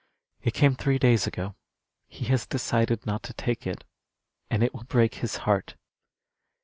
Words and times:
"It 0.41 0.55
came 0.55 0.73
three 0.73 0.97
days 0.97 1.27
ago. 1.27 1.53
He 2.07 2.25
has 2.25 2.47
decided 2.47 3.05
not 3.05 3.21
to 3.21 3.33
take 3.35 3.67
it. 3.67 3.83
And 4.49 4.63
it 4.63 4.73
will 4.73 4.85
break 4.85 5.13
his 5.21 5.35
heart." 5.45 5.75